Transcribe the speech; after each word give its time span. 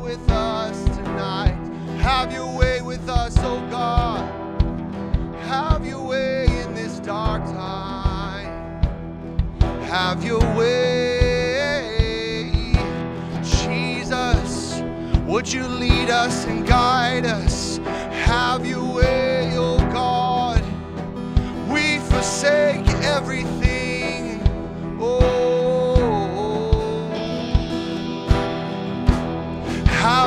with 0.00 0.30
us 0.30 0.84
tonight. 0.96 1.58
Have 2.00 2.32
your 2.32 2.56
way 2.56 2.80
with 2.80 3.06
us, 3.06 3.36
oh 3.40 3.60
God. 3.70 4.24
Have 5.42 5.84
your 5.84 6.02
way 6.02 6.46
in 6.46 6.74
this 6.74 6.98
dark 7.00 7.44
time. 7.44 8.80
Have 9.82 10.24
your 10.24 10.40
way, 10.56 11.92
Jesus. 13.42 14.80
Would 15.26 15.52
you 15.52 15.68
lead 15.68 16.08
us 16.08 16.46
and 16.46 16.66
guide 16.66 17.26
us? 17.26 17.76
Have 18.26 18.64
your 18.64 18.94
way, 18.94 19.21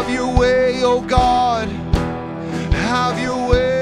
have 0.05 0.13
your 0.13 0.37
way, 0.37 0.83
oh 0.83 1.01
God. 1.01 1.67
Have 2.71 3.19
your 3.19 3.49
way. 3.49 3.74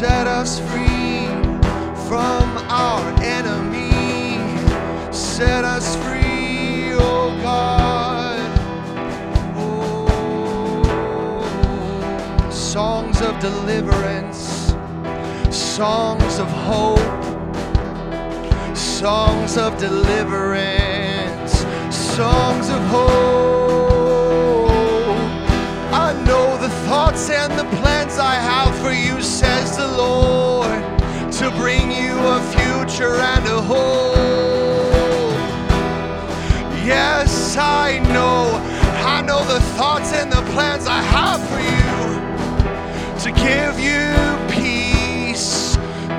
Set 0.00 0.26
us 0.26 0.58
free 0.60 1.26
from 2.08 2.56
our 2.70 3.06
enemy. 3.22 4.38
Set 5.12 5.62
us 5.62 5.94
free, 5.96 6.94
oh 6.94 7.38
God. 7.42 8.40
Oh, 9.58 10.80
songs 12.50 13.20
of 13.20 13.38
deliverance, 13.40 14.74
songs 15.54 16.38
of 16.38 16.48
hope, 16.48 16.98
songs 18.74 19.58
of 19.58 19.76
deliverance, 19.76 21.66
songs 21.94 22.70
of 22.70 22.80
hope. 22.86 23.49
Know 26.30 26.56
the 26.58 26.68
thoughts 26.86 27.28
and 27.28 27.52
the 27.58 27.64
plans 27.78 28.16
I 28.20 28.34
have 28.34 28.72
for 28.78 28.92
you, 28.92 29.20
says 29.20 29.76
the 29.76 29.88
Lord, 29.88 30.80
to 31.32 31.50
bring 31.60 31.90
you 31.90 32.14
a 32.36 32.40
future 32.54 33.16
and 33.16 33.44
a 33.46 33.60
hope. 33.60 34.14
Yes, 36.86 37.56
I 37.56 37.98
know, 38.14 38.60
I 39.04 39.22
know 39.22 39.42
the 39.44 39.58
thoughts 39.74 40.12
and 40.12 40.30
the 40.30 40.42
plans 40.52 40.86
I 40.86 41.02
have 41.02 41.40
for 41.50 41.60
you 41.74 41.94
to 43.24 43.30
give 43.46 43.80
you 43.80 44.06
peace, 44.54 45.74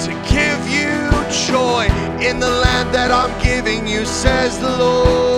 to 0.06 0.12
give 0.30 0.62
you 0.68 0.92
joy 1.48 1.86
in 2.20 2.42
the 2.42 2.50
land 2.50 2.94
that 2.94 3.12
I'm 3.12 3.32
giving 3.42 3.88
you, 3.88 4.04
says 4.04 4.60
the 4.60 4.76
Lord. 4.78 5.31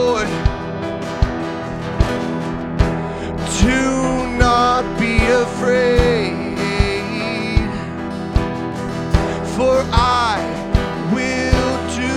Afraid, 5.44 6.56
for 9.56 9.76
I 9.92 10.40
will 11.14 11.76
do 12.02 12.16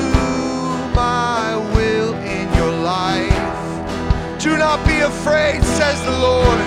my 0.95 1.57
will 1.75 2.15
in 2.37 2.47
your 2.55 2.75
life. 2.95 4.41
Do 4.41 4.57
not 4.57 4.87
be 4.87 4.99
afraid, 5.01 5.63
says 5.65 5.99
the 6.05 6.17
Lord. 6.29 6.61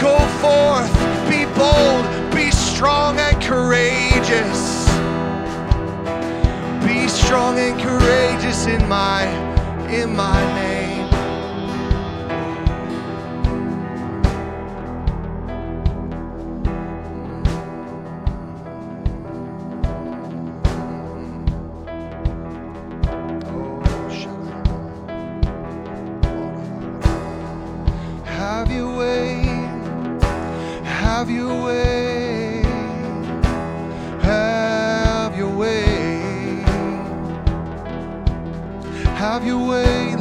Go 0.00 0.16
forth, 0.40 0.92
be 1.28 1.44
bold, 1.60 2.04
be 2.34 2.50
strong 2.50 3.18
and 3.18 3.36
courageous. 3.42 4.62
Be 6.86 7.06
strong 7.08 7.58
and 7.58 7.78
courageous 7.80 8.66
in 8.66 8.88
my 8.88 9.22
in 9.90 10.16
my 10.16 10.40
name. 10.54 10.83
Have 28.44 28.70
your 28.70 28.94
way, 28.98 29.42
have 30.84 31.30
your 31.30 31.64
way, 31.64 32.62
have 34.20 35.34
your 35.34 35.56
way, 35.56 36.62
have 39.16 39.46
your 39.46 39.66
way, 39.66 40.13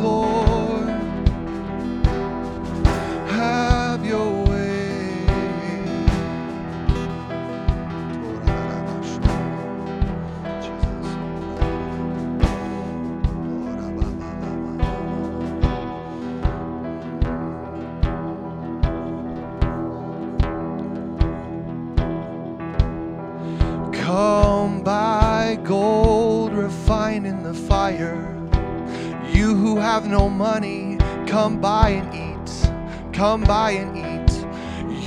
You 29.43 29.55
who 29.55 29.75
have 29.75 30.07
no 30.07 30.29
money, 30.29 30.97
come 31.28 31.59
buy 31.59 31.90
and 31.90 32.07
eat. 32.16 32.72
Come 33.11 33.41
buy 33.41 33.72
and 33.72 33.91
eat. 33.97 34.31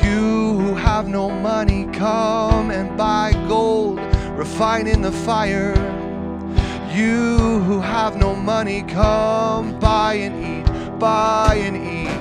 You 0.04 0.58
who 0.60 0.74
have 0.74 1.08
no 1.08 1.30
money, 1.30 1.86
come 1.86 2.70
and 2.70 2.98
buy 2.98 3.32
gold 3.48 3.98
refined 4.36 4.88
in 4.88 5.00
the 5.00 5.10
fire. 5.10 5.74
You 6.94 7.60
who 7.60 7.80
have 7.80 8.18
no 8.18 8.36
money, 8.36 8.82
come 8.82 9.80
buy 9.80 10.12
and 10.26 10.34
eat. 10.44 10.98
Buy 10.98 11.54
and 11.54 11.76
eat. 11.96 12.20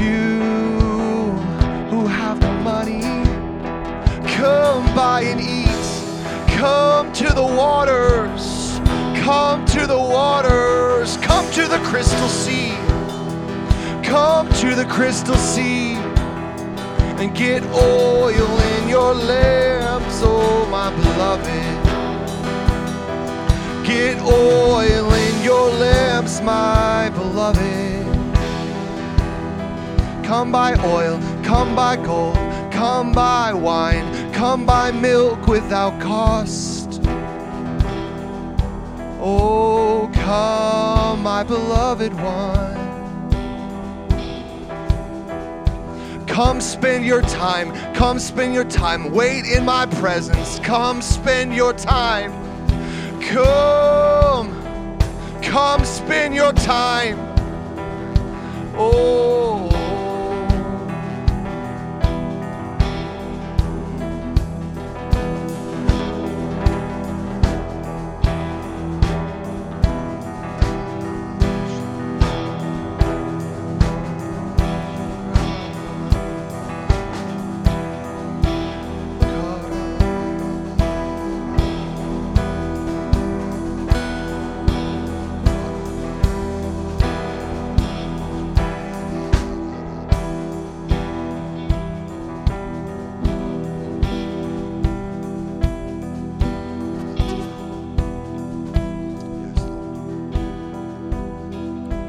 You 0.00 0.42
who 1.90 2.06
have 2.06 2.38
no 2.38 2.52
money, 2.60 3.02
Come 4.36 4.84
buy 4.94 5.22
and 5.22 5.40
eat. 5.40 6.56
Come 6.56 7.12
to 7.14 7.34
the 7.34 7.42
waters. 7.42 8.55
Crystal 11.86 12.28
sea. 12.28 12.72
Come 14.02 14.48
to 14.54 14.74
the 14.74 14.84
crystal 14.86 15.36
sea 15.36 15.94
and 17.20 17.32
get 17.32 17.62
oil 17.62 18.60
in 18.74 18.88
your 18.88 19.14
lamps, 19.14 20.20
oh 20.24 20.66
my 20.68 20.90
beloved. 20.90 21.86
Get 23.86 24.20
oil 24.20 25.12
in 25.14 25.44
your 25.44 25.70
lamps, 25.70 26.40
my 26.40 27.08
beloved. 27.10 28.04
Come 30.24 30.50
buy 30.50 30.74
oil, 30.84 31.20
come 31.44 31.76
buy 31.76 31.94
gold, 31.96 32.34
come 32.72 33.12
buy 33.12 33.52
wine, 33.52 34.32
come 34.32 34.66
buy 34.66 34.90
milk 34.90 35.46
without 35.46 36.00
cost. 36.00 36.75
Beloved 41.46 42.12
one. 42.14 42.86
Come 46.26 46.60
spend 46.60 47.06
your 47.06 47.22
time, 47.22 47.72
come 47.94 48.18
spend 48.18 48.52
your 48.52 48.64
time. 48.64 49.12
Wait 49.12 49.46
in 49.46 49.64
my 49.64 49.86
presence, 49.86 50.58
come 50.60 51.00
spend 51.00 51.54
your 51.54 51.72
time. 51.72 52.32
Come, 53.22 54.50
come 55.42 55.84
spend 55.84 56.34
your 56.34 56.52
time. 56.52 57.18
Oh. 58.76 59.65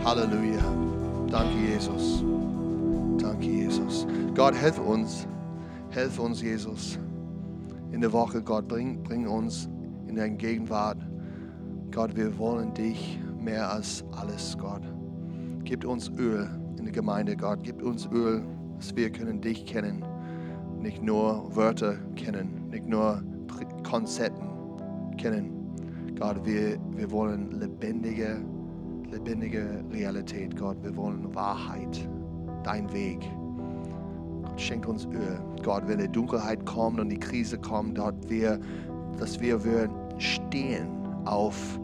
Halleluja. 0.08 0.64
Danke, 1.30 1.74
Jesus. 1.74 2.24
Danke, 3.18 3.46
Jesus. 3.46 4.08
Gott, 4.36 4.56
hilf 4.56 4.80
uns. 4.80 5.28
Hilf 5.90 6.18
uns, 6.18 6.42
Jesus. 6.42 6.98
In 7.92 8.00
der 8.00 8.14
Woche, 8.14 8.42
Gott, 8.42 8.70
bring, 8.70 9.04
bring 9.04 9.28
uns 9.28 9.68
in 10.08 10.16
deine 10.16 10.38
Gegenwart. 10.38 10.98
Gott, 11.92 12.16
wir 12.16 12.38
wollen 12.38 12.74
dich 12.74 13.20
mehr 13.38 13.70
als 13.70 14.06
alles, 14.14 14.58
Gott. 14.58 14.84
Gib 15.66 15.84
uns 15.84 16.10
Öl 16.18 16.48
in 16.78 16.86
der 16.86 16.94
Gemeinde, 16.94 17.36
Gott. 17.36 17.60
Gib 17.64 17.84
uns 17.84 18.08
Öl, 18.10 18.42
dass 18.78 18.96
wir 18.96 19.10
können 19.10 19.42
dich 19.42 19.66
kennen. 19.66 20.06
Nicht 20.80 21.04
nur 21.04 21.54
Wörter 21.54 21.98
kennen, 22.16 22.70
nicht 22.70 22.88
nur 22.88 23.22
Konzepten 23.84 24.48
kennen. 25.18 25.52
Gott, 26.18 26.46
wir, 26.46 26.78
wir 26.96 27.12
wollen 27.12 27.52
lebendige, 27.60 28.38
lebendige 29.12 29.84
Realität, 29.92 30.56
Gott. 30.58 30.78
Wir 30.84 30.96
wollen 30.96 31.34
Wahrheit, 31.34 32.08
dein 32.64 32.92
Weg. 32.92 33.20
Gott, 34.44 34.60
schenk 34.60 34.88
uns 34.88 35.06
Öl. 35.06 35.40
Gott, 35.64 35.84
wenn 35.88 36.00
die 36.00 36.10
Dunkelheit 36.10 36.66
kommt 36.66 37.00
und 37.00 37.10
die 37.10 37.20
Krise 37.20 37.58
kommt, 37.58 37.98
dort 37.98 38.30
wir, 38.30 38.60
dass 39.18 39.40
wir, 39.40 39.64
wir 39.64 39.90
stehen 40.18 40.88
auf 41.26 41.80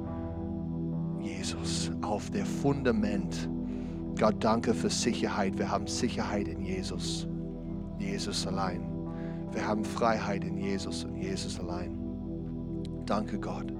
Jesus, 1.19 1.91
auf 2.01 2.29
der 2.31 2.45
Fundament. 2.45 3.49
Gott, 4.19 4.35
danke 4.39 4.73
für 4.73 4.89
Sicherheit. 4.89 5.57
Wir 5.57 5.69
haben 5.69 5.87
Sicherheit 5.87 6.47
in 6.47 6.61
Jesus. 6.61 7.27
Jesus 7.97 8.45
allein. 8.45 8.81
Wir 9.51 9.65
haben 9.65 9.83
Freiheit 9.83 10.43
in 10.43 10.57
Jesus 10.57 11.05
und 11.05 11.15
Jesus 11.15 11.59
allein. 11.59 11.97
Danke, 13.05 13.39
Gott. 13.39 13.73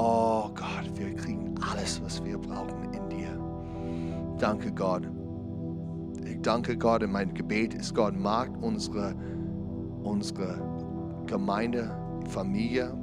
Oh 0.00 0.48
Gott, 0.54 0.88
wir 0.94 1.12
kriegen 1.16 1.56
alles, 1.60 2.00
was 2.04 2.24
wir 2.24 2.38
brauchen 2.38 2.84
in 2.92 3.08
dir. 3.08 4.36
Danke, 4.38 4.70
Gott. 4.70 5.02
Ich 6.24 6.40
danke 6.40 6.76
Gott 6.76 7.02
und 7.02 7.10
mein 7.10 7.34
Gebet 7.34 7.74
ist, 7.74 7.96
Gott, 7.96 8.16
mag 8.16 8.48
unsere, 8.62 9.12
unsere 10.04 10.60
Gemeinde, 11.26 11.90
Familie 12.28 12.96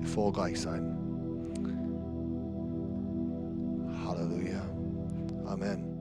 erfolgreich 0.00 0.60
sein. 0.60 0.96
Halleluja. 4.06 4.62
Amen. 5.46 5.95